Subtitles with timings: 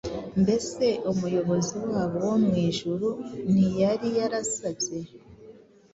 [0.41, 3.07] Mbese Umuyobozi wabo wo mu ijuru
[3.51, 4.97] ntiyari yarasabye